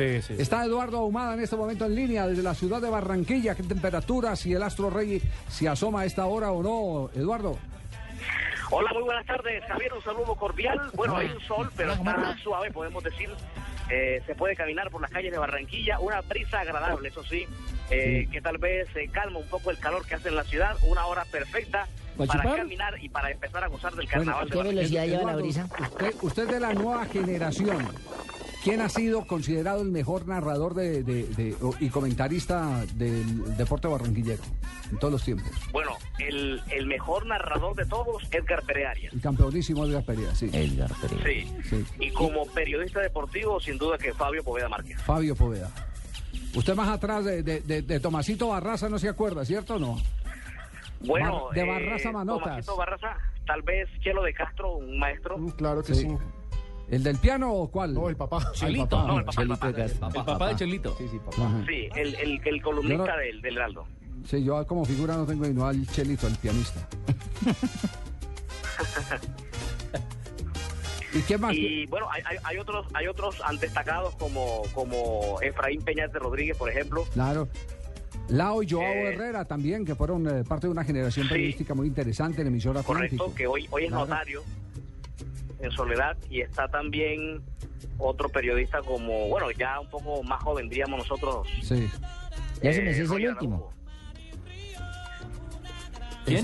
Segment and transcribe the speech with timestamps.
[0.00, 0.34] Sí, sí.
[0.38, 3.54] Está Eduardo Ahumada en este momento en línea desde la ciudad de Barranquilla.
[3.54, 4.34] ¿Qué temperatura?
[4.34, 7.58] Si el Astro Rey se asoma a esta hora o no, Eduardo.
[8.70, 10.90] Hola, muy buenas tardes, Javier, un saludo cordial.
[10.94, 13.28] Bueno, hay un sol, pero está suave, podemos decir.
[13.90, 17.44] Eh, se puede caminar por las calles de Barranquilla, una brisa agradable, eso sí,
[17.90, 20.76] eh, que tal vez eh, calma un poco el calor que hace en la ciudad,
[20.86, 24.48] una hora perfecta para caminar y para empezar a gozar del carnaval.
[24.48, 25.66] de ¿Qué velocidad lleva la brisa?
[25.80, 27.88] Usted, usted de la nueva generación.
[28.62, 33.88] ¿Quién ha sido considerado el mejor narrador de, de- de- o- y comentarista del deporte
[33.88, 34.42] barranquillero
[34.90, 35.50] en todos los tiempos?
[35.72, 39.12] Bueno, el, el mejor narrador de todos, Edgar Perearias.
[39.14, 40.50] El campeonísimo Edgar Perea, sí.
[40.52, 41.50] Edgar Pereira.
[41.62, 41.62] Sí.
[41.70, 41.84] Sí.
[42.00, 45.00] Y como periodista deportivo, sin duda que Fabio Poveda Márquez.
[45.02, 45.70] Fabio Poveda.
[46.54, 49.96] Usted más atrás de, de- de- de Tomasito Barraza no se acuerda, ¿cierto o no?
[51.00, 52.44] Bueno, de Barraza Manotas.
[52.48, 53.16] Tomasito Barraza,
[53.46, 55.38] tal vez Chelo de Castro, un maestro.
[55.38, 56.02] Mm, Claro que Sí.
[56.02, 56.16] sí.
[56.90, 57.94] ¿El del piano o cuál?
[57.94, 58.38] No, el papá.
[58.42, 59.06] Ah, el Chelito, papá.
[59.06, 59.66] No, el papá, el papá.
[59.68, 60.08] de Castro.
[60.08, 60.96] El papá de Chelito.
[60.98, 61.46] Sí, sí, papá.
[61.46, 61.64] Ajá.
[61.68, 63.86] Sí, el, el, el columnista no- del, del Heraldo.
[64.26, 66.86] Sí, yo como figura no tengo sino al Chelito, al pianista.
[71.12, 71.52] ¿Y qué más?
[71.54, 77.04] Y bueno, hay, hay, otros hay otros destacados como, como Efraín Peñate Rodríguez, por ejemplo.
[77.12, 77.48] Claro.
[78.28, 81.32] Lao y Joao Eh, Herrera también, que fueron eh, parte de una generación Sí.
[81.32, 83.34] periodística muy interesante en emisora Correcto, Atlántico.
[83.36, 84.04] que hoy, hoy es Claro.
[84.06, 84.42] notario
[85.62, 87.42] en Soledad y está también
[87.98, 91.46] otro periodista como, bueno, ya un poco más joven, diríamos nosotros.
[91.62, 91.88] Sí.
[92.62, 93.72] Ya se me eh, hizo el último.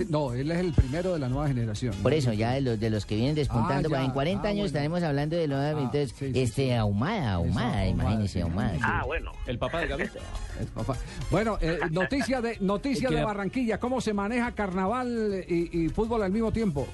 [0.08, 1.94] No, él es el primero de la nueva generación.
[2.02, 4.04] Por eso, ya de los, de los que vienen despuntando, Ah, ya.
[4.04, 4.66] en 40 Ah, años bueno.
[4.66, 6.72] estaremos hablando de nueva, Ah, entonces, sí, sí, este, sí.
[6.72, 8.72] ahumada, ahumada, Eso, imagínese, ahumada.
[8.82, 9.30] Ah, bueno.
[9.46, 10.08] El papá de
[10.74, 10.96] papá.
[11.30, 16.32] Bueno, eh, noticia de noticia de Barranquilla, ¿cómo se maneja carnaval y, y fútbol al
[16.32, 16.88] mismo tiempo?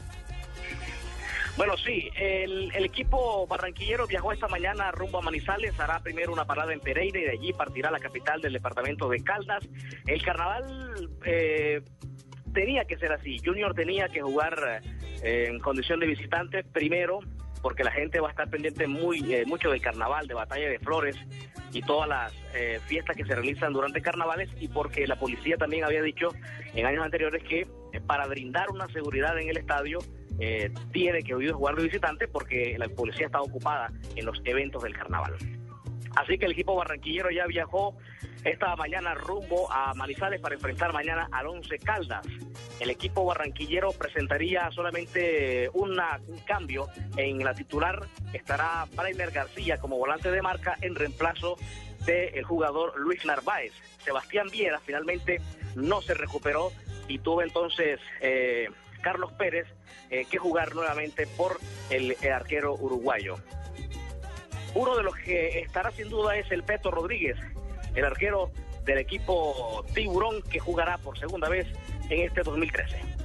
[1.56, 6.72] Bueno, sí, el, equipo barranquillero viajó esta mañana rumbo a Manizales, hará primero una parada
[6.72, 9.68] en Pereira y de allí partirá a la capital del departamento de Caldas.
[10.06, 11.82] El carnaval eh,
[12.54, 14.82] tenía que ser así, Junior tenía que jugar
[15.22, 17.20] eh, en condición de visitante primero,
[17.62, 20.78] porque la gente va a estar pendiente muy eh, mucho del carnaval, de Batalla de
[20.80, 21.16] Flores
[21.72, 25.84] y todas las eh, fiestas que se realizan durante carnavales y porque la policía también
[25.84, 26.28] había dicho
[26.74, 27.60] en años anteriores que
[27.92, 30.00] eh, para brindar una seguridad en el estadio
[30.38, 34.94] eh, tiene que jugar de visitante porque la policía está ocupada en los eventos del
[34.94, 35.36] carnaval.
[36.16, 37.96] Así que el equipo barranquillero ya viajó
[38.44, 42.26] esta mañana rumbo a Manizales para enfrentar mañana al Once Caldas.
[42.80, 45.96] El equipo barranquillero presentaría solamente un
[46.44, 48.00] cambio en la titular.
[48.32, 51.56] Estará Brainer García como volante de marca en reemplazo
[52.04, 53.72] del jugador Luis Narváez.
[54.04, 55.40] Sebastián Viera finalmente
[55.76, 56.72] no se recuperó
[57.08, 58.68] y tuvo entonces eh,
[59.02, 59.66] Carlos Pérez
[60.10, 61.58] eh, que jugar nuevamente por
[61.90, 63.36] el, el arquero uruguayo.
[64.74, 67.36] Uno de los que estará sin duda es el Peto Rodríguez,
[67.94, 68.50] el arquero
[68.84, 71.66] del equipo Tiburón que jugará por segunda vez
[72.08, 73.21] en este 2013.